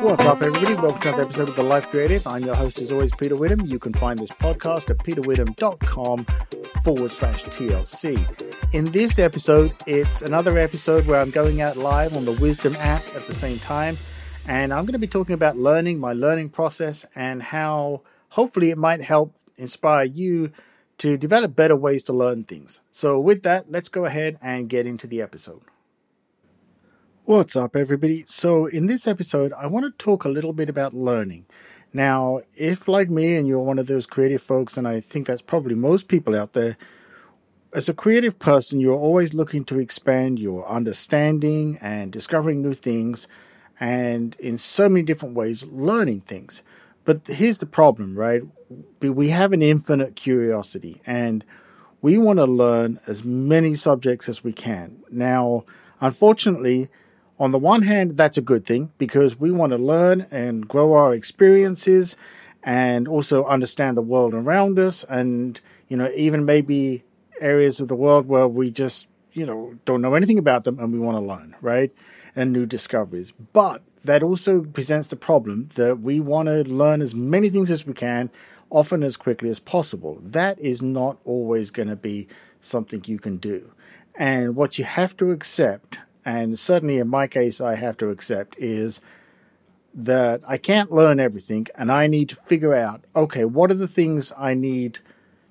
What's 0.00 0.24
up, 0.24 0.42
everybody? 0.42 0.74
Welcome 0.74 1.00
to 1.00 1.08
another 1.08 1.24
episode 1.24 1.48
of 1.48 1.56
The 1.56 1.64
Life 1.64 1.88
Creative. 1.88 2.24
I'm 2.24 2.44
your 2.44 2.54
host, 2.54 2.78
as 2.78 2.92
always, 2.92 3.10
Peter 3.16 3.34
Witham. 3.34 3.66
You 3.66 3.80
can 3.80 3.92
find 3.92 4.16
this 4.16 4.30
podcast 4.30 4.90
at 4.90 4.98
peterwitham.com 4.98 6.24
forward 6.84 7.10
slash 7.10 7.42
TLC. 7.42 8.72
In 8.72 8.84
this 8.92 9.18
episode, 9.18 9.72
it's 9.88 10.22
another 10.22 10.56
episode 10.56 11.04
where 11.08 11.20
I'm 11.20 11.30
going 11.30 11.60
out 11.62 11.76
live 11.76 12.16
on 12.16 12.24
the 12.24 12.32
Wisdom 12.32 12.76
app 12.76 13.02
at 13.16 13.22
the 13.22 13.34
same 13.34 13.58
time. 13.58 13.98
And 14.46 14.72
I'm 14.72 14.84
going 14.84 14.92
to 14.92 15.00
be 15.00 15.08
talking 15.08 15.34
about 15.34 15.58
learning, 15.58 15.98
my 15.98 16.12
learning 16.12 16.50
process, 16.50 17.04
and 17.16 17.42
how 17.42 18.02
hopefully 18.28 18.70
it 18.70 18.78
might 18.78 19.02
help 19.02 19.34
inspire 19.56 20.04
you 20.04 20.52
to 20.98 21.16
develop 21.16 21.56
better 21.56 21.74
ways 21.74 22.04
to 22.04 22.12
learn 22.12 22.44
things. 22.44 22.80
So, 22.92 23.18
with 23.18 23.42
that, 23.42 23.68
let's 23.68 23.88
go 23.88 24.04
ahead 24.04 24.38
and 24.40 24.68
get 24.68 24.86
into 24.86 25.08
the 25.08 25.20
episode. 25.22 25.62
What's 27.28 27.56
up, 27.56 27.76
everybody? 27.76 28.24
So, 28.26 28.64
in 28.64 28.86
this 28.86 29.06
episode, 29.06 29.52
I 29.52 29.66
want 29.66 29.84
to 29.84 30.02
talk 30.02 30.24
a 30.24 30.30
little 30.30 30.54
bit 30.54 30.70
about 30.70 30.94
learning. 30.94 31.44
Now, 31.92 32.40
if 32.54 32.88
like 32.88 33.10
me 33.10 33.36
and 33.36 33.46
you're 33.46 33.58
one 33.58 33.78
of 33.78 33.86
those 33.86 34.06
creative 34.06 34.40
folks, 34.40 34.78
and 34.78 34.88
I 34.88 35.00
think 35.00 35.26
that's 35.26 35.42
probably 35.42 35.74
most 35.74 36.08
people 36.08 36.34
out 36.34 36.54
there, 36.54 36.78
as 37.74 37.86
a 37.86 37.92
creative 37.92 38.38
person, 38.38 38.80
you're 38.80 38.98
always 38.98 39.34
looking 39.34 39.66
to 39.66 39.78
expand 39.78 40.38
your 40.38 40.66
understanding 40.66 41.76
and 41.82 42.10
discovering 42.10 42.62
new 42.62 42.72
things, 42.72 43.28
and 43.78 44.34
in 44.36 44.56
so 44.56 44.88
many 44.88 45.02
different 45.02 45.34
ways, 45.34 45.64
learning 45.64 46.22
things. 46.22 46.62
But 47.04 47.26
here's 47.26 47.58
the 47.58 47.66
problem, 47.66 48.16
right? 48.16 48.40
We 49.02 49.28
have 49.28 49.52
an 49.52 49.60
infinite 49.60 50.16
curiosity, 50.16 51.02
and 51.04 51.44
we 52.00 52.16
want 52.16 52.38
to 52.38 52.46
learn 52.46 53.00
as 53.06 53.22
many 53.22 53.74
subjects 53.74 54.30
as 54.30 54.42
we 54.42 54.54
can. 54.54 55.02
Now, 55.10 55.66
unfortunately, 56.00 56.88
on 57.38 57.52
the 57.52 57.58
one 57.58 57.82
hand, 57.82 58.16
that's 58.16 58.36
a 58.36 58.42
good 58.42 58.64
thing 58.64 58.92
because 58.98 59.38
we 59.38 59.50
want 59.50 59.70
to 59.72 59.78
learn 59.78 60.26
and 60.30 60.66
grow 60.66 60.94
our 60.94 61.14
experiences 61.14 62.16
and 62.64 63.06
also 63.06 63.44
understand 63.44 63.96
the 63.96 64.02
world 64.02 64.34
around 64.34 64.78
us 64.78 65.04
and, 65.08 65.60
you 65.88 65.96
know, 65.96 66.10
even 66.16 66.44
maybe 66.44 67.04
areas 67.40 67.80
of 67.80 67.88
the 67.88 67.94
world 67.94 68.26
where 68.26 68.48
we 68.48 68.70
just, 68.70 69.06
you 69.32 69.46
know, 69.46 69.74
don't 69.84 70.02
know 70.02 70.14
anything 70.14 70.38
about 70.38 70.64
them 70.64 70.78
and 70.80 70.92
we 70.92 70.98
want 70.98 71.16
to 71.16 71.20
learn, 71.20 71.54
right? 71.60 71.92
And 72.34 72.52
new 72.52 72.66
discoveries. 72.66 73.32
But 73.52 73.82
that 74.04 74.22
also 74.22 74.62
presents 74.62 75.08
the 75.08 75.16
problem 75.16 75.68
that 75.76 76.00
we 76.00 76.18
want 76.18 76.48
to 76.48 76.64
learn 76.64 77.02
as 77.02 77.14
many 77.14 77.50
things 77.50 77.70
as 77.70 77.86
we 77.86 77.92
can, 77.92 78.30
often 78.70 79.04
as 79.04 79.16
quickly 79.16 79.48
as 79.48 79.60
possible. 79.60 80.18
That 80.22 80.58
is 80.58 80.82
not 80.82 81.18
always 81.24 81.70
going 81.70 81.88
to 81.88 81.96
be 81.96 82.26
something 82.60 83.02
you 83.06 83.20
can 83.20 83.36
do. 83.36 83.70
And 84.16 84.56
what 84.56 84.78
you 84.78 84.84
have 84.84 85.16
to 85.18 85.30
accept 85.30 85.98
and 86.28 86.58
certainly 86.58 86.98
in 86.98 87.08
my 87.08 87.26
case, 87.26 87.58
I 87.58 87.76
have 87.76 87.96
to 87.96 88.10
accept 88.10 88.54
is 88.58 89.00
that 89.94 90.42
I 90.46 90.58
can't 90.58 90.92
learn 90.92 91.20
everything 91.20 91.68
and 91.74 91.90
I 91.90 92.06
need 92.06 92.28
to 92.28 92.36
figure 92.36 92.74
out 92.74 93.02
okay, 93.16 93.46
what 93.46 93.70
are 93.70 93.80
the 93.82 93.88
things 93.88 94.30
I 94.36 94.52
need 94.52 94.98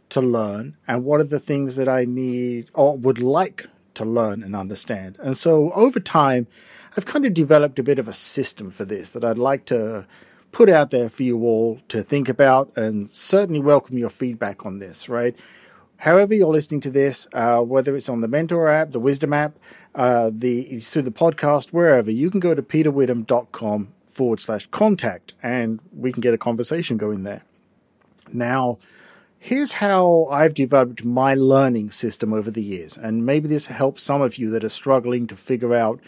to 0.10 0.22
learn 0.22 0.78
and 0.88 1.04
what 1.04 1.20
are 1.20 1.32
the 1.36 1.40
things 1.40 1.78
that 1.78 1.90
I 1.90 2.06
need 2.06 2.70
or 2.76 2.96
would 2.96 3.18
like 3.18 3.66
to 3.96 4.06
learn 4.06 4.44
and 4.44 4.56
understand. 4.56 5.18
And 5.20 5.36
so 5.36 5.72
over 5.72 6.00
time, 6.00 6.46
I've 6.96 7.08
kind 7.08 7.26
of 7.26 7.34
developed 7.34 7.80
a 7.80 7.84
bit 7.84 7.98
of 7.98 8.08
a 8.08 8.14
system 8.14 8.70
for 8.70 8.86
this 8.86 9.10
that 9.12 9.26
I'd 9.26 9.40
like 9.40 9.66
to 9.66 10.06
put 10.52 10.70
out 10.70 10.92
there 10.92 11.10
for 11.10 11.24
you 11.24 11.44
all 11.44 11.80
to 11.88 12.04
think 12.04 12.30
about 12.30 12.72
and 12.78 13.10
certainly 13.10 13.60
welcome 13.60 13.98
your 13.98 14.12
feedback 14.12 14.64
on 14.64 14.78
this, 14.78 15.10
right? 15.10 15.36
However, 15.98 16.34
you're 16.34 16.54
listening 16.54 16.82
to 16.82 16.92
this, 16.92 17.28
uh, 17.34 17.60
whether 17.62 17.96
it's 17.96 18.10
on 18.10 18.22
the 18.22 18.28
Mentor 18.28 18.70
app, 18.70 18.92
the 18.92 19.00
Wisdom 19.00 19.34
app, 19.34 19.58
uh, 19.96 20.30
the 20.34 20.80
through 20.80 21.02
the 21.04 21.12
podcast, 21.12 21.70
wherever, 21.70 22.12
you 22.12 22.30
can 22.30 22.40
go 22.40 22.54
to 22.54 22.62
peterwitham.com 22.62 23.94
forward 24.08 24.40
slash 24.40 24.68
contact 24.68 25.34
and 25.42 25.80
we 25.96 26.12
can 26.12 26.22
get 26.22 26.34
a 26.34 26.38
conversation 26.38 26.98
going 26.98 27.24
there. 27.24 27.44
Now, 28.32 28.78
here's 29.40 29.74
how 29.74 30.28
I've 30.32 30.54
developed 30.54 31.04
my 31.04 31.34
learning 31.34 31.92
system 31.92 32.34
over 32.34 32.52
the 32.52 32.64
years. 32.64 32.98
And 32.98 33.26
maybe 33.26 33.48
this 33.48 33.68
helps 33.68 34.04
some 34.04 34.22
of 34.22 34.38
you 34.38 34.50
that 34.52 34.64
are 34.64 34.70
struggling 34.70 35.28
to 35.28 35.36
figure 35.36 35.74
out 35.74 36.00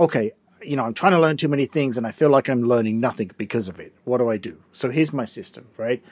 okay, 0.00 0.30
you 0.62 0.76
know, 0.76 0.84
I'm 0.84 0.94
trying 0.94 1.12
to 1.12 1.20
learn 1.20 1.36
too 1.36 1.48
many 1.48 1.66
things 1.66 1.98
and 1.98 2.06
I 2.06 2.12
feel 2.12 2.30
like 2.30 2.48
I'm 2.48 2.62
learning 2.62 3.00
nothing 3.00 3.30
because 3.36 3.68
of 3.68 3.80
it. 3.80 3.92
What 4.04 4.18
do 4.18 4.28
I 4.28 4.36
do? 4.36 4.56
So 4.72 4.90
here's 4.90 5.12
my 5.12 5.24
system, 5.24 5.66
right? 5.76 6.02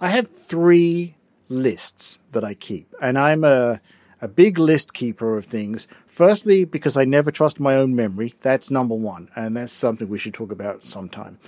I 0.00 0.08
have 0.08 0.28
three 0.28 1.15
lists 1.48 2.18
that 2.32 2.44
I 2.44 2.54
keep. 2.54 2.92
And 3.00 3.18
I'm 3.18 3.44
a 3.44 3.80
a 4.20 4.28
big 4.28 4.58
list 4.58 4.94
keeper 4.94 5.36
of 5.36 5.44
things. 5.44 5.86
Firstly, 6.06 6.64
because 6.64 6.96
I 6.96 7.04
never 7.04 7.30
trust 7.30 7.60
my 7.60 7.76
own 7.76 7.94
memory. 7.94 8.34
That's 8.40 8.70
number 8.70 8.94
one. 8.94 9.28
And 9.36 9.56
that's 9.56 9.72
something 9.72 10.08
we 10.08 10.18
should 10.18 10.34
talk 10.34 10.50
about 10.50 10.86
sometime. 10.86 11.38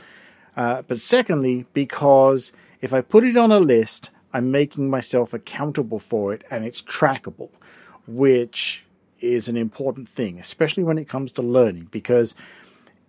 Uh, 0.56 0.82
but 0.82 1.00
secondly, 1.00 1.66
because 1.72 2.52
if 2.80 2.92
I 2.92 3.00
put 3.00 3.24
it 3.24 3.36
on 3.36 3.52
a 3.52 3.60
list, 3.60 4.10
I'm 4.32 4.50
making 4.50 4.90
myself 4.90 5.32
accountable 5.32 5.98
for 5.98 6.34
it 6.34 6.44
and 6.50 6.64
it's 6.64 6.82
trackable, 6.82 7.50
which 8.06 8.84
is 9.20 9.48
an 9.48 9.56
important 9.56 10.08
thing, 10.08 10.38
especially 10.38 10.82
when 10.82 10.98
it 10.98 11.08
comes 11.08 11.32
to 11.32 11.42
learning. 11.42 11.88
Because 11.90 12.34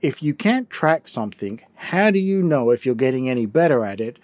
if 0.01 0.23
you 0.23 0.33
can't 0.33 0.69
track 0.69 1.07
something, 1.07 1.61
how 1.75 2.11
do 2.11 2.19
you 2.19 2.41
know 2.41 2.69
if 2.69 2.85
you're 2.85 2.95
getting 2.95 3.27
any 3.27 3.45
better 3.45 3.83
at 3.83 3.99
it 3.99 4.17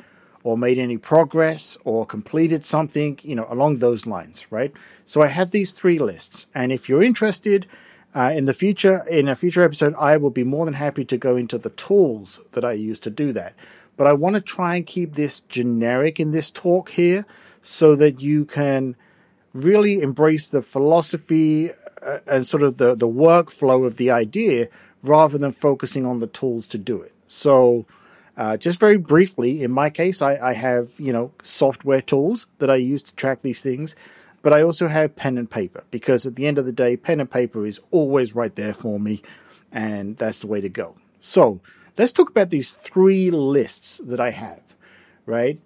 or 0.45 0.55
made 0.55 0.77
any 0.77 0.95
progress 0.95 1.75
or 1.85 2.05
completed 2.05 2.63
something, 2.63 3.17
you 3.23 3.35
know, 3.35 3.47
along 3.49 3.77
those 3.77 4.05
lines, 4.05 4.45
right? 4.51 4.71
So 5.03 5.23
I 5.23 5.27
have 5.27 5.49
these 5.49 5.71
three 5.71 5.97
lists. 5.97 6.45
And 6.53 6.71
if 6.71 6.87
you're 6.87 7.01
interested, 7.01 7.65
uh, 8.15 8.31
in 8.31 8.45
the 8.45 8.53
future, 8.53 9.03
in 9.09 9.27
a 9.27 9.33
future 9.33 9.63
episode, 9.63 9.95
I 9.95 10.17
will 10.17 10.29
be 10.29 10.43
more 10.43 10.65
than 10.65 10.75
happy 10.75 11.03
to 11.05 11.17
go 11.17 11.35
into 11.35 11.57
the 11.57 11.71
tools 11.71 12.39
that 12.51 12.63
I 12.63 12.73
use 12.73 12.99
to 12.99 13.09
do 13.09 13.33
that. 13.33 13.55
But 13.97 14.05
I 14.05 14.13
want 14.13 14.35
to 14.35 14.41
try 14.41 14.75
and 14.75 14.85
keep 14.85 15.15
this 15.15 15.39
generic 15.49 16.19
in 16.19 16.29
this 16.29 16.51
talk 16.51 16.89
here 16.89 17.25
so 17.63 17.95
that 17.95 18.21
you 18.21 18.45
can 18.45 18.95
really 19.53 19.99
embrace 20.01 20.49
the 20.49 20.61
philosophy 20.61 21.71
uh, 22.05 22.19
and 22.27 22.45
sort 22.45 22.61
of 22.61 22.77
the, 22.77 22.93
the 22.93 23.07
workflow 23.07 23.87
of 23.87 23.97
the 23.97 24.11
idea 24.11 24.67
rather 25.01 25.39
than 25.39 25.51
focusing 25.51 26.05
on 26.05 26.19
the 26.19 26.27
tools 26.27 26.67
to 26.67 26.77
do 26.77 27.01
it. 27.01 27.13
So, 27.25 27.87
uh, 28.37 28.57
just 28.57 28.79
very 28.79 28.97
briefly, 28.97 29.63
in 29.63 29.71
my 29.71 29.89
case, 29.89 30.21
I, 30.21 30.37
I, 30.37 30.53
have 30.53 30.91
you 30.97 31.13
know 31.13 31.31
software 31.43 32.01
tools 32.01 32.47
that 32.59 32.69
I 32.69 32.75
use 32.75 33.01
to 33.03 33.15
track 33.15 33.41
these 33.41 33.61
things, 33.61 33.95
but 34.41 34.51
I 34.51 34.61
also 34.61 34.87
have 34.87 35.15
pen 35.15 35.37
and 35.37 35.49
paper 35.49 35.83
because 35.89 36.25
at 36.25 36.35
the 36.35 36.45
end 36.45 36.57
of 36.57 36.65
the 36.65 36.73
day, 36.73 36.97
pen 36.97 37.21
and 37.21 37.31
paper 37.31 37.65
is 37.65 37.79
always 37.91 38.35
right 38.35 38.53
there 38.55 38.73
for 38.73 38.99
me, 38.99 39.21
and 39.71 40.17
that's 40.17 40.39
the 40.39 40.47
way 40.47 40.59
to 40.59 40.69
go. 40.69 40.95
So 41.21 41.61
let's 41.97 42.11
talk 42.11 42.29
about 42.29 42.49
these 42.49 42.73
three 42.73 43.31
lists 43.31 44.01
that 44.03 44.19
I 44.19 44.31
have. 44.31 44.61
Right, 45.25 45.59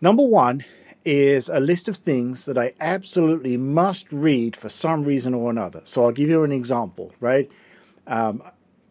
number 0.00 0.22
one 0.22 0.64
is 1.04 1.48
a 1.48 1.60
list 1.60 1.88
of 1.88 1.96
things 1.96 2.44
that 2.44 2.56
I 2.56 2.74
absolutely 2.80 3.56
must 3.56 4.10
read 4.12 4.54
for 4.54 4.68
some 4.68 5.04
reason 5.04 5.34
or 5.34 5.50
another. 5.50 5.80
So 5.84 6.04
I'll 6.04 6.12
give 6.12 6.28
you 6.28 6.44
an 6.44 6.52
example. 6.52 7.12
Right. 7.20 7.50
Um, 8.06 8.42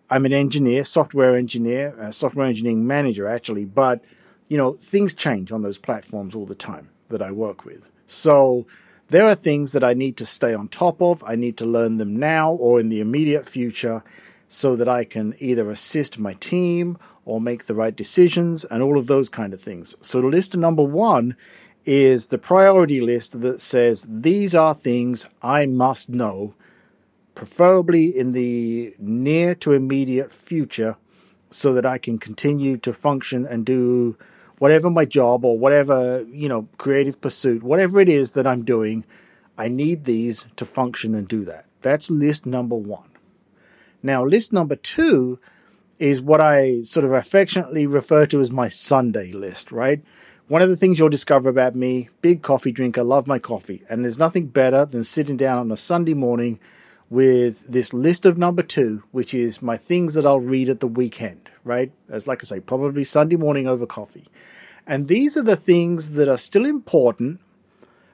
I'm 0.09 0.25
an 0.25 0.33
engineer, 0.33 0.83
software 0.83 1.35
engineer, 1.35 1.95
uh, 1.99 2.11
software 2.11 2.45
engineering 2.45 2.87
manager 2.87 3.27
actually, 3.27 3.65
but 3.65 4.01
you 4.47 4.57
know, 4.57 4.73
things 4.73 5.13
change 5.13 5.51
on 5.51 5.61
those 5.61 5.77
platforms 5.77 6.35
all 6.35 6.45
the 6.45 6.55
time 6.55 6.89
that 7.09 7.21
I 7.21 7.31
work 7.31 7.65
with. 7.65 7.87
So 8.07 8.65
there 9.09 9.27
are 9.27 9.35
things 9.35 9.71
that 9.73 9.83
I 9.83 9.93
need 9.93 10.17
to 10.17 10.25
stay 10.25 10.53
on 10.53 10.67
top 10.67 11.01
of. 11.01 11.23
I 11.25 11.35
need 11.35 11.57
to 11.57 11.65
learn 11.65 11.97
them 11.97 12.17
now 12.17 12.53
or 12.53 12.79
in 12.79 12.89
the 12.89 12.99
immediate 12.99 13.47
future 13.47 14.03
so 14.47 14.75
that 14.75 14.89
I 14.89 15.03
can 15.03 15.35
either 15.39 15.69
assist 15.69 16.17
my 16.17 16.33
team 16.35 16.97
or 17.25 17.39
make 17.39 17.65
the 17.65 17.75
right 17.75 17.95
decisions 17.95 18.65
and 18.65 18.81
all 18.81 18.97
of 18.97 19.05
those 19.05 19.29
kind 19.29 19.53
of 19.53 19.61
things. 19.61 19.95
So 20.01 20.19
list 20.19 20.57
number 20.57 20.83
1 20.83 21.35
is 21.85 22.27
the 22.27 22.37
priority 22.39 23.01
list 23.01 23.39
that 23.41 23.61
says 23.61 24.05
these 24.09 24.55
are 24.55 24.73
things 24.73 25.27
I 25.41 25.67
must 25.67 26.09
know 26.09 26.55
preferably 27.39 28.05
in 28.17 28.33
the 28.33 28.93
near 28.99 29.55
to 29.55 29.71
immediate 29.71 30.29
future, 30.29 30.97
so 31.51 31.73
that 31.73 31.85
I 31.85 31.97
can 31.97 32.17
continue 32.17 32.75
to 32.79 32.91
function 32.91 33.45
and 33.45 33.65
do 33.65 34.17
whatever 34.57 34.89
my 34.89 35.05
job 35.05 35.45
or 35.45 35.57
whatever, 35.57 36.25
you 36.29 36.49
know, 36.49 36.67
creative 36.77 37.21
pursuit, 37.21 37.63
whatever 37.63 38.01
it 38.01 38.09
is 38.09 38.31
that 38.31 38.45
I'm 38.45 38.65
doing, 38.65 39.05
I 39.57 39.69
need 39.69 40.03
these 40.03 40.47
to 40.57 40.65
function 40.65 41.15
and 41.15 41.29
do 41.29 41.45
that. 41.45 41.63
That's 41.79 42.11
list 42.11 42.45
number 42.45 42.75
one. 42.75 43.09
Now, 44.03 44.25
list 44.25 44.51
number 44.51 44.75
two 44.75 45.39
is 45.97 46.21
what 46.21 46.41
I 46.41 46.81
sort 46.81 47.05
of 47.05 47.13
affectionately 47.13 47.87
refer 47.87 48.25
to 48.25 48.41
as 48.41 48.51
my 48.51 48.67
Sunday 48.67 49.31
list, 49.31 49.71
right? 49.71 50.03
One 50.49 50.61
of 50.61 50.67
the 50.67 50.75
things 50.75 50.99
you'll 50.99 51.07
discover 51.07 51.47
about 51.47 51.73
me, 51.73 52.09
big 52.21 52.41
coffee 52.41 52.73
drinker, 52.73 53.03
love 53.03 53.27
my 53.27 53.39
coffee, 53.39 53.81
and 53.89 54.03
there's 54.03 54.19
nothing 54.19 54.47
better 54.47 54.83
than 54.83 55.05
sitting 55.05 55.37
down 55.37 55.57
on 55.57 55.71
a 55.71 55.77
Sunday 55.77 56.13
morning 56.13 56.59
with 57.09 57.65
this 57.67 57.93
list 57.93 58.25
of 58.25 58.37
number 58.37 58.61
two, 58.61 59.03
which 59.11 59.33
is 59.33 59.61
my 59.61 59.77
things 59.77 60.13
that 60.13 60.25
I'll 60.25 60.39
read 60.39 60.69
at 60.69 60.79
the 60.79 60.87
weekend, 60.87 61.49
right? 61.63 61.91
As 62.09 62.27
like 62.27 62.43
I 62.43 62.45
say, 62.45 62.59
probably 62.59 63.03
Sunday 63.03 63.35
morning 63.35 63.67
over 63.67 63.85
coffee. 63.85 64.25
And 64.85 65.07
these 65.07 65.37
are 65.37 65.43
the 65.43 65.55
things 65.55 66.11
that 66.11 66.27
are 66.27 66.37
still 66.37 66.65
important, 66.65 67.39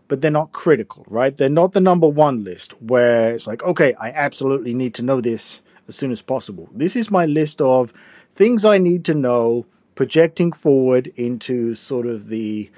but 0.07 0.21
they're 0.21 0.31
not 0.31 0.51
critical, 0.51 1.05
right? 1.09 1.35
They're 1.35 1.49
not 1.49 1.73
the 1.73 1.81
number 1.81 2.07
one 2.07 2.43
list 2.43 2.79
where 2.81 3.33
it's 3.33 3.47
like, 3.47 3.63
okay, 3.63 3.93
I 3.95 4.11
absolutely 4.11 4.73
need 4.73 4.93
to 4.95 5.01
know 5.01 5.21
this 5.21 5.59
as 5.87 5.95
soon 5.95 6.11
as 6.11 6.21
possible. 6.21 6.69
This 6.73 6.95
is 6.95 7.11
my 7.11 7.25
list 7.25 7.61
of 7.61 7.93
things 8.33 8.65
I 8.65 8.77
need 8.77 9.05
to 9.05 9.13
know 9.13 9.65
projecting 9.95 10.51
forward 10.51 11.11
into 11.15 11.73
sort 11.75 12.05
of 12.05 12.27
the 12.27 12.69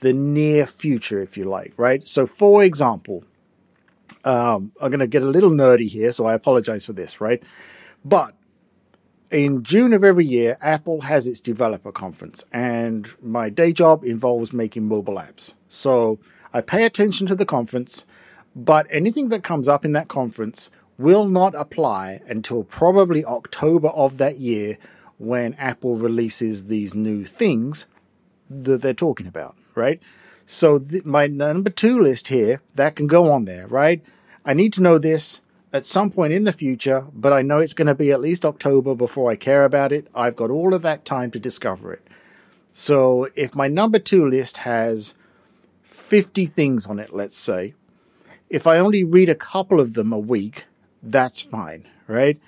the 0.00 0.12
near 0.12 0.66
future, 0.66 1.22
if 1.22 1.38
you 1.38 1.44
like, 1.44 1.72
right? 1.78 2.06
So, 2.06 2.26
for 2.26 2.62
example, 2.62 3.24
um, 4.26 4.72
I'm 4.80 4.90
going 4.90 5.00
to 5.00 5.06
get 5.06 5.22
a 5.22 5.26
little 5.26 5.50
nerdy 5.50 5.88
here, 5.88 6.10
so 6.10 6.26
I 6.26 6.34
apologize 6.34 6.84
for 6.84 6.92
this, 6.92 7.20
right? 7.20 7.42
But 8.04 8.34
in 9.30 9.62
June 9.62 9.92
of 9.92 10.02
every 10.02 10.24
year, 10.24 10.58
Apple 10.60 11.00
has 11.02 11.26
its 11.28 11.40
developer 11.40 11.92
conference, 11.92 12.44
and 12.52 13.08
my 13.22 13.48
day 13.48 13.72
job 13.72 14.04
involves 14.04 14.52
making 14.52 14.88
mobile 14.88 15.14
apps. 15.14 15.54
So 15.68 16.18
I 16.52 16.60
pay 16.60 16.84
attention 16.84 17.28
to 17.28 17.36
the 17.36 17.46
conference, 17.46 18.04
but 18.56 18.86
anything 18.90 19.28
that 19.28 19.44
comes 19.44 19.68
up 19.68 19.84
in 19.84 19.92
that 19.92 20.08
conference 20.08 20.70
will 20.98 21.28
not 21.28 21.54
apply 21.54 22.20
until 22.26 22.64
probably 22.64 23.24
October 23.24 23.88
of 23.88 24.18
that 24.18 24.38
year 24.38 24.76
when 25.18 25.54
Apple 25.54 25.94
releases 25.94 26.64
these 26.64 26.94
new 26.94 27.24
things 27.24 27.86
that 28.50 28.82
they're 28.82 28.94
talking 28.94 29.26
about, 29.28 29.56
right? 29.76 30.00
So 30.46 30.78
th- 30.78 31.04
my 31.04 31.26
number 31.26 31.70
two 31.70 32.00
list 32.00 32.28
here, 32.28 32.60
that 32.74 32.96
can 32.96 33.06
go 33.06 33.30
on 33.30 33.44
there, 33.44 33.66
right? 33.66 34.02
I 34.48 34.54
need 34.54 34.72
to 34.74 34.82
know 34.82 34.96
this 34.96 35.40
at 35.72 35.84
some 35.84 36.08
point 36.08 36.32
in 36.32 36.44
the 36.44 36.52
future, 36.52 37.04
but 37.12 37.32
I 37.32 37.42
know 37.42 37.58
it's 37.58 37.72
going 37.72 37.88
to 37.88 37.96
be 37.96 38.12
at 38.12 38.20
least 38.20 38.46
October 38.46 38.94
before 38.94 39.28
I 39.28 39.34
care 39.34 39.64
about 39.64 39.90
it. 39.90 40.06
I've 40.14 40.36
got 40.36 40.50
all 40.50 40.72
of 40.72 40.82
that 40.82 41.04
time 41.04 41.32
to 41.32 41.40
discover 41.40 41.92
it. 41.92 42.06
So 42.72 43.28
if 43.34 43.56
my 43.56 43.66
number 43.66 43.98
two 43.98 44.30
list 44.30 44.58
has 44.58 45.14
50 45.82 46.46
things 46.46 46.86
on 46.86 47.00
it, 47.00 47.12
let's 47.12 47.36
say, 47.36 47.74
if 48.48 48.68
I 48.68 48.78
only 48.78 49.02
read 49.02 49.28
a 49.28 49.34
couple 49.34 49.80
of 49.80 49.94
them 49.94 50.12
a 50.12 50.18
week, 50.18 50.64
that's 51.02 51.42
fine, 51.42 51.88
right? 52.06 52.38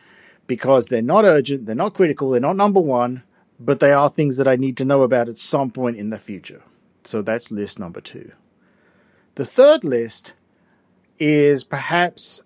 Because 0.46 0.86
they're 0.86 1.02
not 1.02 1.24
urgent, 1.24 1.66
they're 1.66 1.74
not 1.74 1.94
critical, 1.94 2.30
they're 2.30 2.40
not 2.40 2.54
number 2.54 2.80
one, 2.80 3.24
but 3.58 3.80
they 3.80 3.92
are 3.92 4.08
things 4.08 4.36
that 4.36 4.46
I 4.46 4.54
need 4.54 4.76
to 4.76 4.84
know 4.84 5.02
about 5.02 5.28
at 5.28 5.40
some 5.40 5.72
point 5.72 5.96
in 5.96 6.10
the 6.10 6.18
future. 6.18 6.62
So 7.02 7.22
that's 7.22 7.50
list 7.50 7.80
number 7.80 8.00
two. 8.00 8.30
The 9.34 9.44
third 9.44 9.82
list 9.82 10.32
is 11.18 11.64
perhaps 11.64 12.42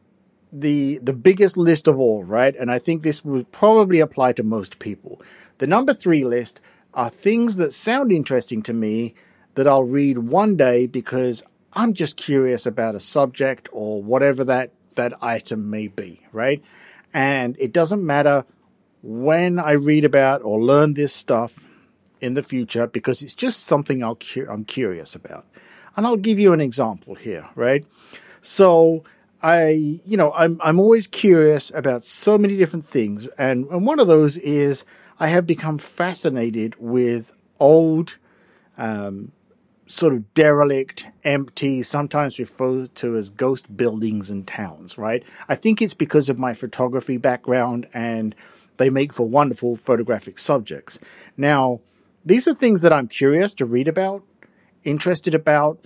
the 0.53 0.99
the 0.99 1.13
biggest 1.13 1.57
list 1.57 1.89
of 1.89 1.99
all, 1.99 2.25
right? 2.25 2.55
And 2.57 2.71
I 2.71 2.79
think 2.79 3.03
this 3.03 3.25
would 3.25 3.51
probably 3.53 4.01
apply 4.01 4.33
to 4.35 4.43
most 4.43 4.79
people. 4.79 5.21
The 5.59 5.67
number 5.67 5.95
three 5.95 6.25
list 6.25 6.61
are 6.95 7.09
things 7.09 7.57
that 7.57 7.73
sound 7.73 8.13
interesting 8.13 8.63
to 8.65 8.73
me 8.73 9.15
that 9.55 9.67
I'll 9.67 9.85
read 9.85 10.19
one 10.19 10.57
day 10.57 10.87
because 10.87 11.43
I'm 11.73 11.95
just 11.95 12.17
curious 12.17 12.67
about 12.67 12.95
a 12.95 13.01
subject 13.01 13.69
or 13.73 14.03
whatever 14.03 14.45
that 14.45 14.73
that 14.95 15.15
item 15.23 15.71
may 15.71 15.89
be, 15.89 16.21
right? 16.33 16.63
And 17.15 17.57
it 17.59 17.73
doesn't 17.73 18.05
matter 18.05 18.45
when 19.03 19.59
I 19.59 19.73
read 19.73 20.05
about 20.05 20.43
or 20.43 20.61
learn 20.61 20.95
this 20.95 21.13
stuff 21.13 21.59
in 22.21 22.35
the 22.35 22.43
future 22.43 22.87
because 22.87 23.23
it's 23.23 23.35
just 23.35 23.65
something 23.65 24.03
I'll 24.05 24.17
cu- 24.17 24.47
I'm 24.49 24.65
curious 24.65 25.15
about. 25.15 25.47
And 25.97 26.07
I'll 26.07 26.17
give 26.17 26.39
you 26.39 26.53
an 26.53 26.61
example 26.61 27.15
here, 27.15 27.49
right? 27.55 27.85
So 28.43 29.05
I, 29.43 30.01
you 30.05 30.17
know, 30.17 30.33
I'm 30.35 30.61
I'm 30.63 30.79
always 30.79 31.07
curious 31.07 31.73
about 31.75 32.05
so 32.05 32.37
many 32.37 32.57
different 32.57 32.85
things, 32.85 33.27
and 33.39 33.67
and 33.69 33.87
one 33.87 33.99
of 33.99 34.09
those 34.09 34.37
is 34.37 34.85
I 35.19 35.29
have 35.29 35.47
become 35.47 35.79
fascinated 35.79 36.75
with 36.79 37.35
old, 37.59 38.19
um, 38.77 39.33
sort 39.87 40.13
of 40.13 40.35
derelict, 40.35 41.09
empty, 41.25 41.83
sometimes 41.83 42.39
referred 42.39 42.95
to 42.97 43.17
as 43.17 43.31
ghost 43.31 43.77
buildings 43.77 44.31
and 44.31 44.47
towns. 44.47 44.99
Right? 44.99 45.25
I 45.49 45.55
think 45.55 45.81
it's 45.81 45.95
because 45.95 46.29
of 46.29 46.39
my 46.39 46.55
photography 46.55 47.17
background, 47.17 47.89
and 47.95 48.35
they 48.77 48.91
make 48.91 49.13
for 49.13 49.29
wonderful 49.29 49.77
photographic 49.77 50.39
subjects. 50.39 50.99
Now, 51.37 51.81
these 52.25 52.47
are 52.47 52.55
things 52.55 52.83
that 52.83 52.93
I'm 52.93 53.09
curious 53.09 53.55
to 53.55 53.67
read 53.67 53.89
about, 53.89 54.23
interested 54.85 55.35
about, 55.35 55.85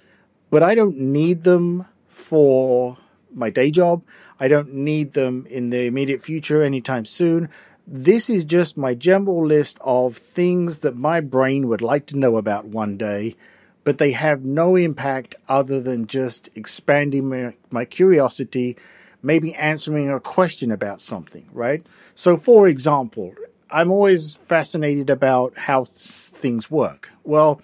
but 0.50 0.62
I 0.62 0.74
don't 0.74 0.98
need 0.98 1.44
them 1.44 1.86
for 2.16 2.96
my 3.32 3.50
day 3.50 3.70
job. 3.70 4.02
I 4.40 4.48
don't 4.48 4.72
need 4.72 5.12
them 5.12 5.46
in 5.48 5.70
the 5.70 5.86
immediate 5.86 6.22
future 6.22 6.62
anytime 6.62 7.04
soon. 7.04 7.50
This 7.86 8.28
is 8.30 8.44
just 8.44 8.76
my 8.76 8.94
general 8.94 9.46
list 9.46 9.78
of 9.82 10.16
things 10.16 10.80
that 10.80 10.96
my 10.96 11.20
brain 11.20 11.68
would 11.68 11.82
like 11.82 12.06
to 12.06 12.18
know 12.18 12.36
about 12.36 12.64
one 12.64 12.96
day, 12.96 13.36
but 13.84 13.98
they 13.98 14.12
have 14.12 14.44
no 14.44 14.74
impact 14.76 15.36
other 15.48 15.80
than 15.80 16.06
just 16.06 16.48
expanding 16.54 17.28
my, 17.28 17.54
my 17.70 17.84
curiosity, 17.84 18.76
maybe 19.22 19.54
answering 19.54 20.10
a 20.10 20.18
question 20.18 20.72
about 20.72 21.00
something, 21.00 21.46
right? 21.52 21.86
So, 22.14 22.36
for 22.36 22.66
example, 22.66 23.34
I'm 23.70 23.92
always 23.92 24.34
fascinated 24.36 25.10
about 25.10 25.56
how 25.56 25.84
things 25.84 26.70
work. 26.70 27.12
Well, 27.24 27.60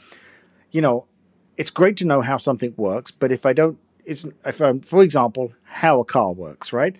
you 0.70 0.82
know, 0.82 1.06
it's 1.56 1.70
great 1.70 1.96
to 1.98 2.06
know 2.06 2.20
how 2.20 2.37
something 2.37 2.75
works, 2.76 3.10
but 3.10 3.32
if 3.32 3.44
I 3.44 3.55
don't 3.55 3.78
it's 4.04 4.25
if 4.44 4.60
I'm, 4.60 4.81
for 4.81 5.02
example, 5.02 5.52
how 5.64 6.00
a 6.00 6.04
car 6.04 6.32
works, 6.32 6.72
right? 6.72 6.96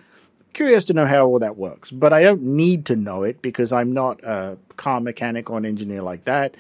Curious 0.53 0.85
to 0.85 0.93
know 0.93 1.07
how 1.07 1.27
all 1.27 1.39
that 1.39 1.57
works, 1.57 1.91
but 1.91 2.13
I 2.13 2.23
don't 2.23 2.43
need 2.43 2.87
to 2.87 2.97
know 2.97 3.23
it 3.23 3.41
because 3.41 3.73
I'm 3.73 3.93
not 3.93 4.23
a 4.23 4.59
car 4.77 5.01
mechanic 5.01 5.51
or 5.51 5.59
an 5.59 5.65
engineer 5.65 6.03
like 6.03 6.25
that. 6.25 6.57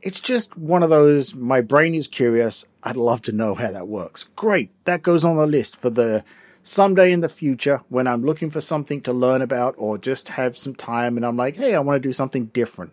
It's 0.00 0.20
just 0.20 0.56
one 0.56 0.82
of 0.82 0.90
those. 0.90 1.34
My 1.34 1.60
brain 1.60 1.94
is 1.94 2.08
curious. 2.08 2.64
I'd 2.82 2.96
love 2.96 3.22
to 3.22 3.32
know 3.32 3.54
how 3.54 3.70
that 3.72 3.88
works. 3.88 4.26
Great, 4.36 4.70
that 4.84 5.02
goes 5.02 5.24
on 5.24 5.36
the 5.36 5.46
list 5.46 5.76
for 5.76 5.90
the 5.90 6.24
someday 6.62 7.12
in 7.12 7.20
the 7.20 7.28
future 7.28 7.80
when 7.88 8.06
I'm 8.06 8.24
looking 8.24 8.50
for 8.50 8.60
something 8.60 9.00
to 9.02 9.12
learn 9.12 9.42
about 9.42 9.74
or 9.78 9.96
just 9.98 10.28
have 10.28 10.56
some 10.56 10.74
time 10.74 11.16
and 11.16 11.24
I'm 11.24 11.36
like, 11.36 11.56
hey, 11.56 11.74
I 11.74 11.80
want 11.80 12.02
to 12.02 12.08
do 12.08 12.12
something 12.12 12.46
different. 12.46 12.92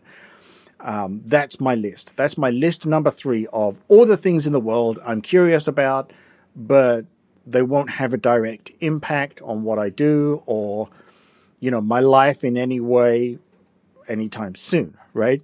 Um, 0.79 1.21
that's 1.25 1.59
my 1.59 1.75
list. 1.75 2.15
That's 2.15 2.38
my 2.38 2.51
list 2.51 2.85
number 2.85 3.09
three 3.09 3.47
of 3.51 3.77
all 3.88 4.05
the 4.05 4.17
things 4.17 4.47
in 4.47 4.53
the 4.53 4.59
world 4.59 4.99
I'm 5.05 5.21
curious 5.21 5.67
about 5.67 6.11
but 6.55 7.05
they 7.45 7.61
won't 7.61 7.89
have 7.89 8.13
a 8.13 8.17
direct 8.17 8.71
impact 8.79 9.41
on 9.41 9.63
what 9.63 9.77
I 9.77 9.89
do 9.89 10.41
or, 10.45 10.89
you 11.59 11.69
know, 11.71 11.81
my 11.81 11.99
life 11.99 12.43
in 12.43 12.57
any 12.57 12.79
way 12.79 13.37
anytime 14.07 14.55
soon, 14.55 14.97
right? 15.13 15.41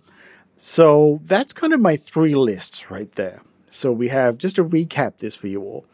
So 0.57 1.19
that's 1.25 1.53
kind 1.53 1.73
of 1.73 1.79
my 1.79 1.95
three 1.95 2.35
lists 2.35 2.89
right 2.91 3.11
there. 3.13 3.41
So 3.69 3.91
we 3.91 4.09
have 4.09 4.37
just 4.37 4.57
to 4.57 4.63
recap 4.63 5.17
this 5.17 5.35
for 5.35 5.47
you 5.47 5.61
all. 5.61 5.85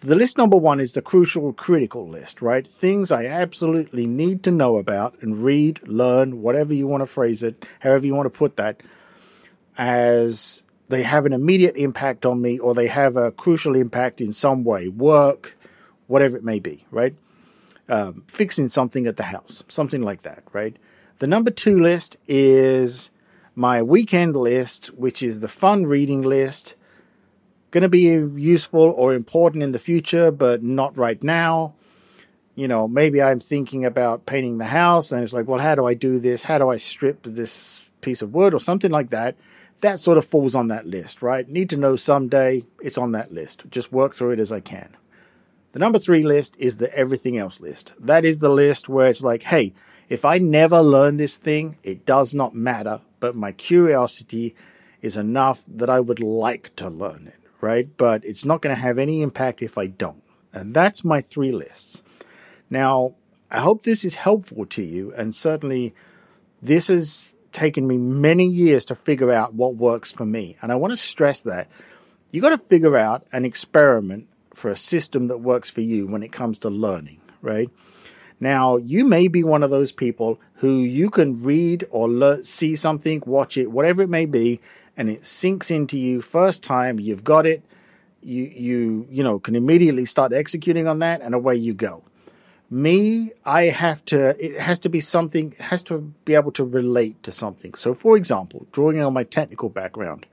The 0.00 0.14
list 0.14 0.38
number 0.38 0.56
one 0.56 0.80
is 0.80 0.94
the 0.94 1.02
crucial 1.02 1.52
critical 1.52 2.08
list, 2.08 2.40
right? 2.40 2.66
Things 2.66 3.10
I 3.10 3.26
absolutely 3.26 4.06
need 4.06 4.42
to 4.44 4.50
know 4.50 4.76
about 4.76 5.20
and 5.20 5.42
read, 5.44 5.80
learn, 5.86 6.40
whatever 6.40 6.72
you 6.72 6.86
want 6.86 7.02
to 7.02 7.06
phrase 7.06 7.42
it, 7.42 7.66
however 7.80 8.06
you 8.06 8.14
want 8.14 8.26
to 8.26 8.38
put 8.38 8.56
that, 8.56 8.80
as 9.76 10.62
they 10.90 11.04
have 11.04 11.24
an 11.24 11.32
immediate 11.32 11.76
impact 11.76 12.26
on 12.26 12.42
me 12.42 12.58
or 12.58 12.74
they 12.74 12.88
have 12.88 13.16
a 13.16 13.30
crucial 13.30 13.76
impact 13.76 14.20
in 14.20 14.32
some 14.32 14.64
way 14.64 14.88
work 14.88 15.56
whatever 16.08 16.36
it 16.36 16.44
may 16.44 16.58
be 16.58 16.84
right? 16.90 17.14
Um, 17.88 18.24
fixing 18.26 18.68
something 18.68 19.06
at 19.06 19.16
the 19.16 19.22
house 19.22 19.62
something 19.68 20.02
like 20.02 20.22
that 20.22 20.42
right? 20.52 20.76
The 21.20 21.26
number 21.26 21.50
two 21.50 21.80
list 21.80 22.16
is 22.26 23.10
my 23.54 23.82
weekend 23.82 24.34
list 24.34 24.86
which 24.88 25.22
is 25.22 25.40
the 25.40 25.48
fun 25.48 25.86
reading 25.86 26.22
list. 26.22 26.74
Going 27.70 27.82
to 27.82 27.88
be 27.88 28.00
useful 28.00 28.80
or 28.80 29.14
important 29.14 29.62
in 29.62 29.70
the 29.70 29.78
future 29.78 30.32
but 30.32 30.62
not 30.62 30.96
right 30.98 31.22
now. 31.22 31.74
You 32.56 32.66
know 32.66 32.88
maybe 32.88 33.22
i'm 33.22 33.38
thinking 33.38 33.84
about 33.84 34.26
painting 34.26 34.58
the 34.58 34.64
house 34.64 35.12
and 35.12 35.22
it's 35.22 35.32
like 35.32 35.46
well 35.46 35.60
how 35.60 35.76
do 35.76 35.86
i 35.86 35.94
do 35.94 36.18
this? 36.18 36.42
How 36.42 36.58
do 36.58 36.68
i 36.68 36.78
strip 36.78 37.22
this 37.22 37.80
piece 38.00 38.22
of 38.22 38.34
wood 38.34 38.54
or 38.54 38.60
something 38.60 38.90
like 38.90 39.10
that 39.10 39.36
that 39.80 40.00
sort 40.00 40.18
of 40.18 40.26
falls 40.26 40.54
on 40.54 40.68
that 40.68 40.86
list, 40.86 41.22
right? 41.22 41.48
Need 41.48 41.70
to 41.70 41.76
know 41.76 41.96
someday, 41.96 42.64
it's 42.82 42.98
on 42.98 43.12
that 43.12 43.32
list. 43.32 43.64
Just 43.70 43.92
work 43.92 44.14
through 44.14 44.32
it 44.32 44.40
as 44.40 44.52
I 44.52 44.60
can. 44.60 44.96
The 45.72 45.78
number 45.78 45.98
three 45.98 46.24
list 46.24 46.56
is 46.58 46.76
the 46.76 46.92
everything 46.94 47.38
else 47.38 47.60
list. 47.60 47.92
That 48.00 48.24
is 48.24 48.40
the 48.40 48.48
list 48.48 48.88
where 48.88 49.06
it's 49.06 49.22
like, 49.22 49.42
hey, 49.44 49.72
if 50.08 50.24
I 50.24 50.38
never 50.38 50.80
learn 50.80 51.16
this 51.16 51.38
thing, 51.38 51.78
it 51.82 52.04
does 52.04 52.34
not 52.34 52.54
matter, 52.54 53.00
but 53.20 53.36
my 53.36 53.52
curiosity 53.52 54.56
is 55.00 55.16
enough 55.16 55.64
that 55.68 55.88
I 55.88 56.00
would 56.00 56.20
like 56.20 56.74
to 56.76 56.90
learn 56.90 57.28
it, 57.28 57.38
right? 57.60 57.88
But 57.96 58.24
it's 58.24 58.44
not 58.44 58.60
going 58.60 58.74
to 58.74 58.82
have 58.82 58.98
any 58.98 59.22
impact 59.22 59.62
if 59.62 59.78
I 59.78 59.86
don't. 59.86 60.22
And 60.52 60.74
that's 60.74 61.04
my 61.04 61.20
three 61.20 61.52
lists. 61.52 62.02
Now, 62.68 63.14
I 63.50 63.60
hope 63.60 63.84
this 63.84 64.04
is 64.04 64.16
helpful 64.16 64.66
to 64.66 64.82
you, 64.82 65.12
and 65.14 65.34
certainly 65.34 65.94
this 66.60 66.90
is 66.90 67.32
taken 67.52 67.86
me 67.86 67.96
many 67.96 68.46
years 68.46 68.84
to 68.86 68.94
figure 68.94 69.32
out 69.32 69.54
what 69.54 69.76
works 69.76 70.12
for 70.12 70.24
me. 70.24 70.56
And 70.62 70.70
I 70.72 70.76
want 70.76 70.92
to 70.92 70.96
stress 70.96 71.42
that 71.42 71.68
you 72.30 72.40
got 72.40 72.50
to 72.50 72.58
figure 72.58 72.96
out 72.96 73.26
an 73.32 73.44
experiment 73.44 74.28
for 74.54 74.70
a 74.70 74.76
system 74.76 75.28
that 75.28 75.38
works 75.38 75.70
for 75.70 75.80
you 75.80 76.06
when 76.06 76.22
it 76.22 76.32
comes 76.32 76.58
to 76.60 76.70
learning, 76.70 77.20
right? 77.42 77.68
Now, 78.38 78.76
you 78.76 79.04
may 79.04 79.28
be 79.28 79.44
one 79.44 79.62
of 79.62 79.70
those 79.70 79.92
people 79.92 80.40
who 80.54 80.80
you 80.80 81.10
can 81.10 81.42
read 81.42 81.86
or 81.90 82.08
learn, 82.08 82.44
see 82.44 82.76
something, 82.76 83.22
watch 83.26 83.56
it, 83.56 83.70
whatever 83.70 84.02
it 84.02 84.08
may 84.08 84.26
be, 84.26 84.60
and 84.96 85.10
it 85.10 85.26
sinks 85.26 85.70
into 85.70 85.98
you 85.98 86.22
first 86.22 86.62
time, 86.62 86.98
you've 86.98 87.24
got 87.24 87.46
it, 87.46 87.62
you 88.22 88.44
you 88.44 89.06
you 89.10 89.24
know 89.24 89.38
can 89.38 89.56
immediately 89.56 90.04
start 90.04 90.32
executing 90.32 90.86
on 90.86 90.98
that 90.98 91.22
and 91.22 91.34
away 91.34 91.56
you 91.56 91.72
go. 91.72 92.02
Me, 92.72 93.32
I 93.44 93.64
have 93.64 94.04
to, 94.06 94.28
it 94.42 94.60
has 94.60 94.78
to 94.80 94.88
be 94.88 95.00
something, 95.00 95.52
it 95.58 95.60
has 95.60 95.82
to 95.84 95.98
be 96.24 96.36
able 96.36 96.52
to 96.52 96.64
relate 96.64 97.20
to 97.24 97.32
something. 97.32 97.74
So, 97.74 97.94
for 97.94 98.16
example, 98.16 98.64
drawing 98.70 99.00
on 99.02 99.12
my 99.12 99.24
technical 99.24 99.68
background, 99.68 100.24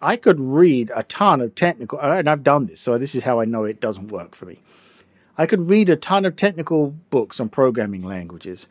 I 0.00 0.16
could 0.16 0.38
read 0.38 0.92
a 0.94 1.02
ton 1.02 1.40
of 1.40 1.56
technical, 1.56 1.98
uh, 1.98 2.18
and 2.18 2.30
I've 2.30 2.44
done 2.44 2.66
this, 2.66 2.80
so 2.80 2.96
this 2.96 3.16
is 3.16 3.24
how 3.24 3.40
I 3.40 3.44
know 3.44 3.64
it 3.64 3.80
doesn't 3.80 4.12
work 4.12 4.36
for 4.36 4.46
me. 4.46 4.60
I 5.36 5.46
could 5.46 5.68
read 5.68 5.90
a 5.90 5.96
ton 5.96 6.24
of 6.24 6.36
technical 6.36 6.90
books 7.10 7.40
on 7.40 7.48
programming 7.48 8.04
languages, 8.04 8.68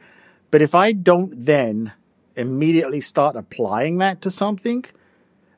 but 0.50 0.62
if 0.62 0.74
I 0.74 0.94
don't 0.94 1.46
then 1.46 1.92
immediately 2.38 3.02
start 3.02 3.36
applying 3.36 3.98
that 3.98 4.22
to 4.22 4.32
something, 4.32 4.86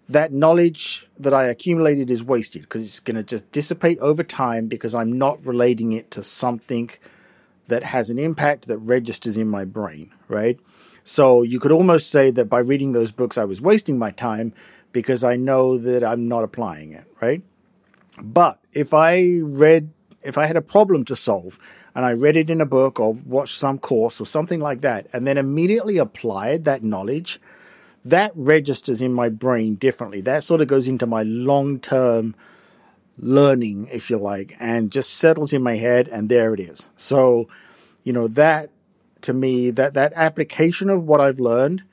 that 0.10 0.32
knowledge 0.32 1.08
that 1.20 1.34
I 1.34 1.46
accumulated 1.46 2.10
is 2.10 2.24
wasted 2.24 2.64
because 2.64 2.84
it's 2.84 3.00
going 3.00 3.18
to 3.18 3.24
just 3.24 3.52
dissipate 3.52 4.00
over 4.00 4.24
time 4.24 4.68
because 4.68 4.96
I'm 4.96 5.18
not 5.18 5.46
relating 5.46 5.94
it 5.94 6.10
to 6.12 6.24
something 6.24 6.90
that 7.68 7.84
has 7.84 8.10
an 8.10 8.20
impact 8.20 8.68
that 8.68 8.78
registers 8.78 9.38
in 9.38 9.48
my 9.48 9.66
brain, 9.66 10.12
right? 10.28 10.60
So 11.04 11.44
you 11.44 11.60
could 11.60 11.72
almost 11.72 12.10
say 12.10 12.32
that 12.32 12.46
by 12.46 12.60
reading 12.60 12.94
those 12.94 13.12
books, 13.12 13.38
I 13.38 13.46
was 13.46 13.62
wasting 13.62 13.98
my 13.98 14.12
time 14.12 14.54
because 14.92 15.24
I 15.24 15.36
know 15.36 15.78
that 15.78 16.04
I'm 16.04 16.28
not 16.28 16.44
applying 16.44 16.94
it, 16.94 17.06
right? 17.22 17.42
But 18.22 18.60
if 18.74 18.94
I 18.94 19.40
read, 19.42 19.92
if 20.24 20.38
I 20.38 20.46
had 20.46 20.58
a 20.58 20.62
problem 20.62 21.06
to 21.06 21.16
solve 21.16 21.60
and 21.94 22.06
I 22.06 22.14
read 22.14 22.38
it 22.38 22.50
in 22.50 22.62
a 22.62 22.66
book 22.66 23.00
or 23.00 23.14
watched 23.14 23.58
some 23.58 23.78
course 23.78 24.20
or 24.20 24.26
something 24.26 24.60
like 24.60 24.82
that, 24.82 25.08
and 25.14 25.28
then 25.28 25.38
immediately 25.38 25.98
applied 25.98 26.66
that 26.66 26.84
knowledge, 26.84 27.40
that 28.04 28.32
registers 28.36 29.02
in 29.02 29.14
my 29.14 29.30
brain 29.30 29.76
differently. 29.76 30.22
That 30.22 30.44
sort 30.44 30.62
of 30.62 30.68
goes 30.68 30.88
into 30.88 31.06
my 31.06 31.24
long 31.24 31.80
term 31.80 32.36
learning, 33.18 33.88
if 33.92 34.10
you 34.10 34.18
like, 34.18 34.56
and 34.60 34.92
just 34.92 35.16
settles 35.16 35.54
in 35.54 35.64
my 35.64 35.76
head, 35.76 36.08
and 36.08 36.30
there 36.30 36.54
it 36.54 36.60
is. 36.60 36.88
So, 36.96 37.48
you 38.04 38.14
know, 38.14 38.28
that 38.30 38.70
to 39.22 39.34
me, 39.34 39.72
that 39.72 39.94
that 39.94 40.14
application 40.16 40.90
of 40.90 41.04
what 41.04 41.22
I've 41.22 41.40
learned 41.40 41.84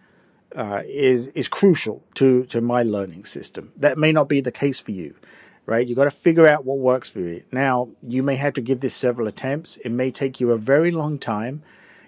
uh, 0.54 0.82
is 0.84 1.28
is 1.28 1.48
crucial 1.48 2.02
to 2.14 2.44
to 2.46 2.60
my 2.60 2.82
learning 2.82 3.24
system. 3.24 3.72
That 3.76 3.98
may 3.98 4.12
not 4.12 4.28
be 4.28 4.40
the 4.40 4.52
case 4.52 4.80
for 4.80 4.90
you, 4.90 5.14
right? 5.66 5.86
You 5.86 5.94
got 5.94 6.04
to 6.04 6.10
figure 6.10 6.48
out 6.48 6.64
what 6.64 6.78
works 6.78 7.08
for 7.08 7.20
you. 7.20 7.42
Now, 7.52 7.88
you 8.06 8.22
may 8.22 8.36
have 8.36 8.54
to 8.54 8.60
give 8.60 8.80
this 8.80 8.94
several 8.94 9.28
attempts. 9.28 9.76
It 9.84 9.90
may 9.90 10.10
take 10.10 10.40
you 10.40 10.50
a 10.52 10.58
very 10.58 10.90
long 10.90 11.18
time 11.18 11.62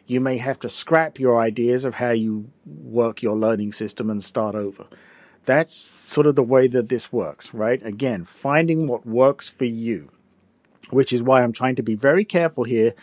you 0.07 0.21
may 0.21 0.37
have 0.37 0.59
to 0.61 0.69
scrap 0.69 1.19
your 1.19 1.41
ideas 1.41 1.85
of 1.85 1.95
how 1.95 2.11
you 2.11 2.51
work 2.67 3.23
your 3.23 3.37
learning 3.37 3.73
system 3.73 4.11
and 4.11 4.23
start 4.23 4.55
over. 4.55 4.87
That's 5.47 5.75
sort 5.75 6.27
of 6.27 6.37
the 6.37 6.43
way 6.43 6.67
that 6.69 6.89
this 6.89 7.13
works, 7.13 7.53
right? 7.53 7.85
Again, 7.85 8.25
finding 8.25 8.87
what 8.87 9.07
works 9.07 9.49
for 9.49 9.67
you, 9.67 10.11
which 10.91 11.13
is 11.13 11.23
why 11.23 11.43
I'm 11.43 11.53
trying 11.53 11.77
to 11.77 11.83
be 11.83 11.95
very 11.95 12.25
careful 12.25 12.65
here 12.65 12.95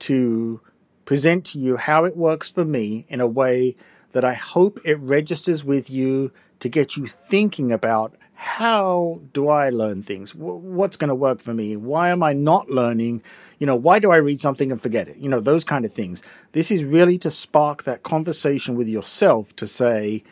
to 0.00 0.60
present 1.04 1.46
to 1.46 1.58
you 1.58 1.76
how 1.76 2.04
it 2.04 2.16
works 2.16 2.50
for 2.50 2.64
me 2.64 3.06
in 3.08 3.20
a 3.20 3.26
way 3.26 3.76
that 4.12 4.24
I 4.24 4.34
hope 4.34 4.78
it 4.84 4.98
registers 4.98 5.64
with 5.64 5.88
you 5.90 6.32
to 6.60 6.68
get 6.68 6.96
you 6.96 7.06
thinking 7.06 7.72
about 7.72 8.14
how 8.34 9.20
do 9.32 9.48
I 9.48 9.70
learn 9.70 10.02
things? 10.02 10.34
What's 10.34 10.96
going 10.96 11.08
to 11.08 11.14
work 11.14 11.40
for 11.40 11.54
me? 11.54 11.76
Why 11.76 12.10
am 12.10 12.22
I 12.22 12.34
not 12.34 12.68
learning? 12.68 13.22
You 13.58 13.66
know, 13.66 13.76
why 13.76 13.98
do 13.98 14.10
I 14.10 14.16
read 14.16 14.40
something 14.40 14.70
and 14.70 14.80
forget 14.80 15.08
it? 15.08 15.16
You 15.16 15.30
know, 15.30 15.40
those 15.40 15.64
kind 15.64 15.86
of 15.86 15.92
things. 15.92 16.22
This 16.52 16.70
is 16.70 16.84
really 16.84 17.16
to 17.18 17.30
spark 17.30 17.84
that 17.84 18.02
conversation 18.02 18.76
with 18.76 18.88
yourself 18.88 19.56
to 19.56 19.66
say, 19.66 20.22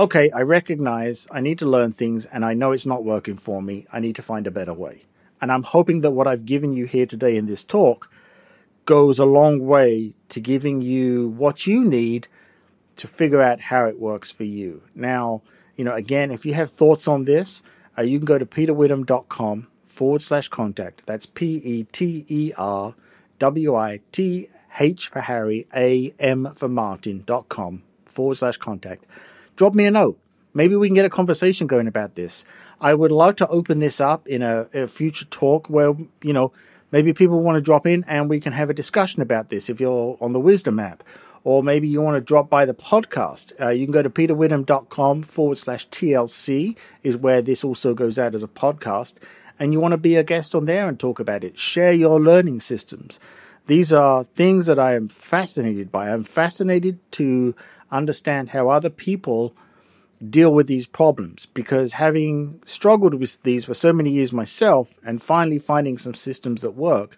okay, 0.00 0.30
I 0.30 0.40
recognize 0.40 1.26
I 1.30 1.40
need 1.40 1.58
to 1.58 1.66
learn 1.66 1.92
things 1.92 2.24
and 2.24 2.42
I 2.42 2.54
know 2.54 2.72
it's 2.72 2.86
not 2.86 3.04
working 3.04 3.36
for 3.36 3.60
me. 3.60 3.86
I 3.92 4.00
need 4.00 4.16
to 4.16 4.22
find 4.22 4.46
a 4.46 4.50
better 4.50 4.72
way. 4.72 5.02
And 5.42 5.52
I'm 5.52 5.62
hoping 5.62 6.00
that 6.00 6.12
what 6.12 6.26
I've 6.26 6.46
given 6.46 6.72
you 6.72 6.86
here 6.86 7.04
today 7.04 7.36
in 7.36 7.44
this 7.44 7.62
talk 7.62 8.10
goes 8.86 9.18
a 9.18 9.26
long 9.26 9.66
way 9.66 10.14
to 10.30 10.40
giving 10.40 10.80
you 10.80 11.28
what 11.28 11.66
you 11.66 11.84
need 11.84 12.28
to 12.96 13.06
figure 13.06 13.42
out 13.42 13.60
how 13.60 13.84
it 13.84 14.00
works 14.00 14.30
for 14.30 14.44
you. 14.44 14.82
Now, 14.94 15.42
you 15.76 15.84
know, 15.84 15.92
again, 15.92 16.30
if 16.30 16.46
you 16.46 16.54
have 16.54 16.70
thoughts 16.70 17.06
on 17.06 17.26
this, 17.26 17.62
uh, 17.98 18.02
you 18.02 18.18
can 18.18 18.24
go 18.24 18.38
to 18.38 18.46
peterwitham.com 18.46 19.66
forward 19.86 20.22
slash 20.22 20.48
contact. 20.48 21.02
That's 21.04 21.26
P 21.26 21.56
E 21.62 21.84
T 21.92 22.24
E 22.26 22.52
R 22.56 22.94
W 23.38 23.74
I 23.74 24.00
T 24.12 24.48
H 24.78 25.08
for 25.08 25.20
Harry, 25.20 25.66
A 25.76 26.14
M 26.18 26.52
for 26.54 26.68
Martin 26.68 27.22
dot 27.26 27.50
com 27.50 27.82
forward 28.06 28.36
slash 28.36 28.56
contact. 28.56 29.04
Drop 29.60 29.74
me 29.74 29.84
a 29.84 29.90
note. 29.90 30.18
Maybe 30.54 30.74
we 30.74 30.88
can 30.88 30.94
get 30.94 31.04
a 31.04 31.10
conversation 31.10 31.66
going 31.66 31.86
about 31.86 32.14
this. 32.14 32.46
I 32.80 32.94
would 32.94 33.12
love 33.12 33.36
to 33.36 33.48
open 33.48 33.78
this 33.78 34.00
up 34.00 34.26
in 34.26 34.40
a, 34.40 34.66
a 34.72 34.88
future 34.88 35.26
talk 35.26 35.68
where, 35.68 35.92
you 36.22 36.32
know, 36.32 36.54
maybe 36.92 37.12
people 37.12 37.42
want 37.42 37.56
to 37.56 37.60
drop 37.60 37.86
in 37.86 38.02
and 38.08 38.30
we 38.30 38.40
can 38.40 38.54
have 38.54 38.70
a 38.70 38.72
discussion 38.72 39.20
about 39.20 39.50
this 39.50 39.68
if 39.68 39.78
you're 39.78 40.16
on 40.18 40.32
the 40.32 40.40
Wisdom 40.40 40.80
app. 40.80 41.04
Or 41.44 41.62
maybe 41.62 41.88
you 41.88 42.00
want 42.00 42.16
to 42.16 42.22
drop 42.22 42.48
by 42.48 42.64
the 42.64 42.72
podcast. 42.72 43.52
Uh, 43.60 43.68
you 43.68 43.84
can 43.84 43.92
go 43.92 44.00
to 44.00 44.08
peterwitham.com 44.08 45.24
forward 45.24 45.58
slash 45.58 45.86
TLC, 45.90 46.74
is 47.02 47.18
where 47.18 47.42
this 47.42 47.62
also 47.62 47.92
goes 47.92 48.18
out 48.18 48.34
as 48.34 48.42
a 48.42 48.48
podcast 48.48 49.12
and 49.58 49.74
you 49.74 49.80
want 49.80 49.92
to 49.92 49.98
be 49.98 50.16
a 50.16 50.24
guest 50.24 50.54
on 50.54 50.64
there 50.64 50.88
and 50.88 50.98
talk 50.98 51.20
about 51.20 51.44
it. 51.44 51.58
Share 51.58 51.92
your 51.92 52.18
learning 52.18 52.60
systems. 52.60 53.20
These 53.66 53.92
are 53.92 54.24
things 54.24 54.64
that 54.64 54.78
I 54.78 54.94
am 54.94 55.08
fascinated 55.08 55.92
by. 55.92 56.08
I'm 56.08 56.24
fascinated 56.24 56.98
to 57.12 57.54
understand 57.90 58.50
how 58.50 58.68
other 58.68 58.90
people 58.90 59.54
deal 60.28 60.52
with 60.52 60.66
these 60.66 60.86
problems 60.86 61.46
because 61.46 61.94
having 61.94 62.62
struggled 62.66 63.14
with 63.14 63.42
these 63.42 63.64
for 63.64 63.74
so 63.74 63.92
many 63.92 64.10
years 64.10 64.32
myself 64.32 64.98
and 65.04 65.22
finally 65.22 65.58
finding 65.58 65.96
some 65.96 66.14
systems 66.14 66.62
that 66.62 66.72
work, 66.72 67.16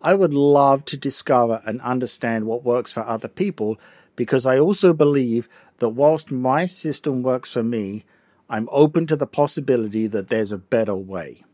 I 0.00 0.14
would 0.14 0.32
love 0.32 0.84
to 0.86 0.96
discover 0.96 1.60
and 1.66 1.80
understand 1.82 2.46
what 2.46 2.64
works 2.64 2.92
for 2.92 3.06
other 3.06 3.28
people 3.28 3.78
because 4.16 4.46
I 4.46 4.58
also 4.58 4.92
believe 4.92 5.48
that 5.78 5.90
whilst 5.90 6.30
my 6.30 6.66
system 6.66 7.22
works 7.22 7.52
for 7.52 7.62
me, 7.62 8.04
I'm 8.48 8.68
open 8.72 9.06
to 9.08 9.16
the 9.16 9.26
possibility 9.26 10.06
that 10.06 10.28
there's 10.28 10.52
a 10.52 10.58
better 10.58 10.94
way. 10.94 11.44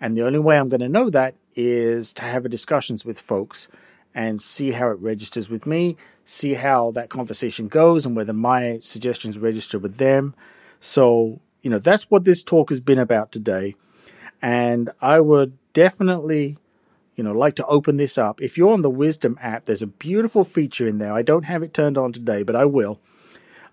And 0.00 0.16
the 0.16 0.24
only 0.24 0.38
way 0.38 0.58
I'm 0.58 0.70
going 0.70 0.80
to 0.80 0.88
know 0.88 1.10
that 1.10 1.34
is 1.54 2.12
to 2.14 2.22
have 2.22 2.48
discussions 2.48 3.04
with 3.04 3.20
folks 3.20 3.68
and 4.14 4.40
see 4.40 4.72
how 4.72 4.88
it 4.90 4.98
registers 4.98 5.48
with 5.48 5.66
me, 5.66 5.96
see 6.24 6.54
how 6.54 6.90
that 6.92 7.10
conversation 7.10 7.68
goes 7.68 8.04
and 8.04 8.16
whether 8.16 8.32
my 8.32 8.78
suggestions 8.82 9.38
register 9.38 9.78
with 9.78 9.96
them. 9.96 10.34
So, 10.80 11.40
you 11.62 11.70
know, 11.70 11.78
that's 11.78 12.10
what 12.10 12.24
this 12.24 12.42
talk 12.42 12.70
has 12.70 12.80
been 12.80 12.98
about 12.98 13.32
today. 13.32 13.74
And 14.42 14.90
I 15.00 15.20
would 15.20 15.56
definitely, 15.72 16.56
you 17.14 17.22
know, 17.22 17.32
like 17.32 17.56
to 17.56 17.66
open 17.66 17.98
this 17.98 18.16
up. 18.18 18.40
If 18.40 18.56
you're 18.56 18.72
on 18.72 18.82
the 18.82 18.90
Wisdom 18.90 19.38
app, 19.40 19.66
there's 19.66 19.82
a 19.82 19.86
beautiful 19.86 20.44
feature 20.44 20.88
in 20.88 20.98
there. 20.98 21.12
I 21.12 21.22
don't 21.22 21.44
have 21.44 21.62
it 21.62 21.74
turned 21.74 21.98
on 21.98 22.12
today, 22.12 22.42
but 22.42 22.56
I 22.56 22.64
will 22.64 23.00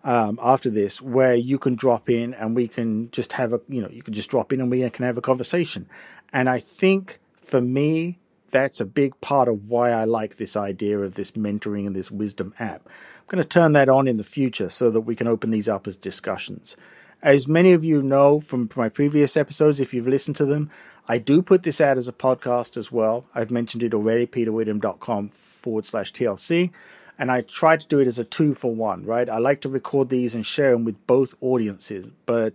um, 0.04 0.40
after 0.42 0.70
this 0.70 1.02
where 1.02 1.36
you 1.36 1.58
can 1.58 1.76
drop 1.76 2.10
in 2.10 2.34
and 2.34 2.56
we 2.56 2.68
can 2.68 3.12
just 3.12 3.34
have 3.34 3.54
a, 3.54 3.62
you 3.68 3.82
know, 3.82 3.90
you 3.90 4.02
can 4.02 4.14
just 4.14 4.30
drop 4.30 4.54
in 4.54 4.62
and 4.62 4.70
we 4.70 4.88
can 4.90 5.06
have 5.06 5.18
a 5.18 5.22
conversation. 5.22 5.88
And 6.34 6.50
I 6.50 6.60
think 6.60 7.20
for 7.42 7.62
me, 7.62 8.20
that's 8.52 8.80
a 8.80 8.86
big 8.86 9.20
part 9.22 9.48
of 9.48 9.68
why 9.68 9.92
I 9.92 10.06
like 10.06 10.38
this 10.38 10.56
idea 10.56 11.00
of 11.00 11.16
this 11.16 11.32
mentoring 11.32 11.88
and 11.88 11.96
this 11.96 12.12
wisdom 12.12 12.54
app. 12.60 12.88
I'm 12.88 13.26
going 13.28 13.44
to 13.44 13.48
turn 13.48 13.74
that 13.74 13.90
on 13.90 14.08
in 14.08 14.18
the 14.18 14.24
future 14.24 14.70
so 14.70 14.90
that 14.92 15.02
we 15.02 15.16
can 15.16 15.28
open 15.28 15.52
these 15.52 15.68
up 15.68 15.88
as 15.88 15.98
discussions. 15.98 16.78
As 17.22 17.48
many 17.48 17.74
of 17.74 17.84
you 17.84 18.02
know 18.02 18.40
from 18.40 18.70
my 18.76 18.90
previous 18.90 19.36
episodes, 19.36 19.80
if 19.80 19.94
you've 19.94 20.08
listened 20.08 20.36
to 20.38 20.46
them, 20.46 20.70
I 21.08 21.18
do 21.18 21.42
put 21.42 21.64
this 21.64 21.82
out 21.82 21.98
as 21.98 22.08
a 22.08 22.14
podcast 22.14 22.78
as 22.78 22.92
well. 22.92 23.26
I've 23.34 23.52
mentioned 23.52 23.84
it 23.84 23.94
already, 23.94 24.28
peterwitham.com 24.28 25.30
forward 25.30 25.86
slash 25.86 26.14
TLC. 26.14 26.72
And 27.20 27.32
I 27.32 27.42
try 27.42 27.78
to 27.78 27.88
do 27.88 28.00
it 28.00 28.08
as 28.08 28.20
a 28.20 28.24
two 28.24 28.54
for 28.54 28.74
one, 28.74 29.04
right? 29.04 29.28
I 29.28 29.40
like 29.40 29.62
to 29.62 29.70
record 29.70 30.10
these 30.10 30.36
and 30.36 30.46
share 30.46 30.72
them 30.72 30.84
with 30.86 31.08
both 31.08 31.34
audiences. 31.42 32.06
But 32.26 32.54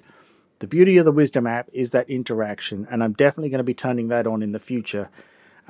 the 0.60 0.68
beauty 0.68 0.96
of 0.98 1.04
the 1.04 1.10
Wisdom 1.12 1.46
app 1.46 1.68
is 1.72 1.90
that 1.90 2.08
interaction, 2.08 2.86
and 2.88 3.02
I'm 3.02 3.14
definitely 3.14 3.48
going 3.50 3.58
to 3.58 3.64
be 3.64 3.74
turning 3.74 4.06
that 4.08 4.28
on 4.28 4.44
in 4.44 4.52
the 4.52 4.60
future. 4.60 5.08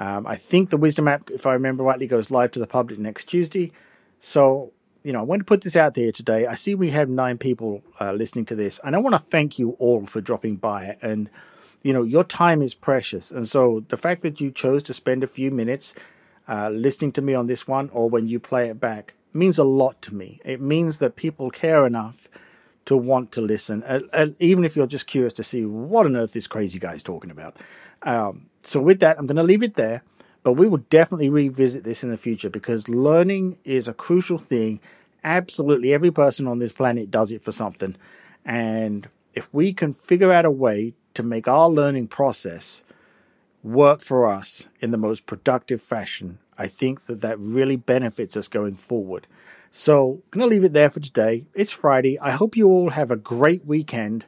Um, 0.02 0.26
I 0.26 0.34
think 0.34 0.70
the 0.70 0.76
Wisdom 0.76 1.06
app, 1.06 1.30
if 1.30 1.46
I 1.46 1.52
remember 1.52 1.84
rightly, 1.84 2.08
goes 2.08 2.32
live 2.32 2.50
to 2.52 2.58
the 2.58 2.66
public 2.66 2.98
next 2.98 3.26
Tuesday. 3.26 3.70
So, 4.18 4.72
you 5.04 5.12
know, 5.12 5.20
I 5.20 5.22
want 5.22 5.38
to 5.38 5.44
put 5.44 5.60
this 5.60 5.76
out 5.76 5.94
there 5.94 6.10
today. 6.10 6.44
I 6.44 6.56
see 6.56 6.74
we 6.74 6.90
have 6.90 7.08
nine 7.08 7.38
people 7.38 7.84
uh, 8.00 8.10
listening 8.10 8.44
to 8.46 8.56
this, 8.56 8.80
and 8.82 8.96
I 8.96 8.98
want 8.98 9.14
to 9.14 9.20
thank 9.20 9.60
you 9.60 9.76
all 9.78 10.04
for 10.06 10.20
dropping 10.20 10.56
by. 10.56 10.96
And, 11.02 11.30
you 11.84 11.92
know, 11.92 12.02
your 12.02 12.24
time 12.24 12.62
is 12.62 12.74
precious. 12.74 13.30
And 13.30 13.46
so 13.46 13.84
the 13.86 13.96
fact 13.96 14.22
that 14.22 14.40
you 14.40 14.50
chose 14.50 14.82
to 14.84 14.92
spend 14.92 15.22
a 15.22 15.28
few 15.28 15.52
minutes 15.52 15.94
uh, 16.48 16.68
listening 16.70 17.12
to 17.12 17.22
me 17.22 17.34
on 17.34 17.46
this 17.46 17.68
one 17.68 17.88
or 17.90 18.10
when 18.10 18.26
you 18.26 18.40
play 18.40 18.68
it 18.68 18.80
back 18.80 19.14
means 19.32 19.56
a 19.56 19.64
lot 19.64 20.02
to 20.02 20.14
me. 20.16 20.40
It 20.44 20.60
means 20.60 20.98
that 20.98 21.14
people 21.14 21.48
care 21.48 21.86
enough 21.86 22.28
to 22.86 22.96
want 22.96 23.32
to 23.32 23.40
listen, 23.40 23.84
even 24.38 24.64
if 24.64 24.76
you're 24.76 24.86
just 24.86 25.06
curious 25.06 25.32
to 25.34 25.42
see 25.42 25.64
what 25.64 26.06
on 26.06 26.16
earth 26.16 26.32
this 26.32 26.46
crazy 26.46 26.78
guy 26.78 26.94
is 26.94 27.02
talking 27.02 27.30
about. 27.30 27.56
Um, 28.02 28.46
so, 28.64 28.80
with 28.80 29.00
that, 29.00 29.18
I'm 29.18 29.26
going 29.26 29.36
to 29.36 29.42
leave 29.42 29.62
it 29.62 29.74
there, 29.74 30.02
but 30.42 30.52
we 30.54 30.68
will 30.68 30.84
definitely 30.90 31.28
revisit 31.28 31.84
this 31.84 32.02
in 32.02 32.10
the 32.10 32.16
future 32.16 32.50
because 32.50 32.88
learning 32.88 33.58
is 33.64 33.86
a 33.88 33.94
crucial 33.94 34.38
thing. 34.38 34.80
Absolutely 35.24 35.92
every 35.92 36.10
person 36.10 36.48
on 36.48 36.58
this 36.58 36.72
planet 36.72 37.10
does 37.10 37.30
it 37.30 37.44
for 37.44 37.52
something. 37.52 37.96
And 38.44 39.08
if 39.34 39.52
we 39.52 39.72
can 39.72 39.92
figure 39.92 40.32
out 40.32 40.44
a 40.44 40.50
way 40.50 40.94
to 41.14 41.22
make 41.22 41.46
our 41.46 41.68
learning 41.68 42.08
process 42.08 42.82
work 43.62 44.00
for 44.00 44.26
us 44.26 44.66
in 44.80 44.90
the 44.90 44.96
most 44.96 45.26
productive 45.26 45.80
fashion, 45.80 46.38
I 46.58 46.66
think 46.66 47.06
that 47.06 47.20
that 47.20 47.38
really 47.38 47.76
benefits 47.76 48.36
us 48.36 48.48
going 48.48 48.76
forward. 48.76 49.26
So, 49.74 50.22
going 50.30 50.42
to 50.42 50.46
leave 50.46 50.64
it 50.64 50.74
there 50.74 50.90
for 50.90 51.00
today. 51.00 51.46
It's 51.54 51.72
Friday. 51.72 52.18
I 52.18 52.32
hope 52.32 52.58
you 52.58 52.68
all 52.68 52.90
have 52.90 53.10
a 53.10 53.16
great 53.16 53.64
weekend. 53.64 54.26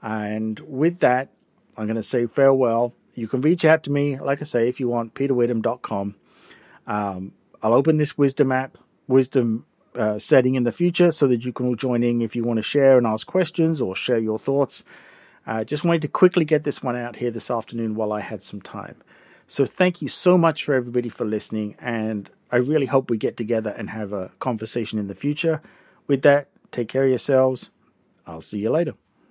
And 0.00 0.58
with 0.60 1.00
that, 1.00 1.28
I'm 1.76 1.84
going 1.84 1.96
to 1.96 2.02
say 2.02 2.26
farewell. 2.26 2.94
You 3.14 3.28
can 3.28 3.42
reach 3.42 3.66
out 3.66 3.82
to 3.82 3.92
me, 3.92 4.18
like 4.18 4.40
I 4.40 4.46
say, 4.46 4.68
if 4.68 4.80
you 4.80 4.88
want, 4.88 5.12
peterwitham.com. 5.12 6.14
Um, 6.86 7.32
I'll 7.62 7.74
open 7.74 7.98
this 7.98 8.16
wisdom 8.16 8.50
app, 8.50 8.78
wisdom 9.06 9.66
uh, 9.94 10.18
setting 10.18 10.54
in 10.54 10.64
the 10.64 10.72
future 10.72 11.12
so 11.12 11.26
that 11.26 11.44
you 11.44 11.52
can 11.52 11.66
all 11.66 11.74
join 11.74 12.02
in 12.02 12.22
if 12.22 12.34
you 12.34 12.42
want 12.42 12.56
to 12.56 12.62
share 12.62 12.96
and 12.96 13.06
ask 13.06 13.26
questions 13.26 13.82
or 13.82 13.94
share 13.94 14.18
your 14.18 14.38
thoughts. 14.38 14.82
I 15.46 15.60
uh, 15.60 15.64
just 15.64 15.84
wanted 15.84 16.02
to 16.02 16.08
quickly 16.08 16.46
get 16.46 16.64
this 16.64 16.82
one 16.82 16.96
out 16.96 17.16
here 17.16 17.30
this 17.30 17.50
afternoon 17.50 17.96
while 17.96 18.14
I 18.14 18.20
had 18.20 18.42
some 18.42 18.62
time. 18.62 18.96
So 19.46 19.66
thank 19.66 20.00
you 20.00 20.08
so 20.08 20.38
much 20.38 20.64
for 20.64 20.74
everybody 20.74 21.10
for 21.10 21.24
listening, 21.24 21.76
and 21.78 22.30
I 22.50 22.56
really 22.56 22.86
hope 22.86 23.10
we 23.10 23.18
get 23.18 23.36
together 23.36 23.70
and 23.70 23.90
have 23.90 24.12
a 24.12 24.30
conversation 24.38 24.98
in 24.98 25.08
the 25.08 25.14
future. 25.14 25.60
With 26.06 26.22
that, 26.22 26.48
take 26.70 26.88
care 26.88 27.04
of 27.04 27.10
yourselves. 27.10 27.70
I'll 28.26 28.40
see 28.40 28.58
you 28.58 28.70
later. 28.70 28.94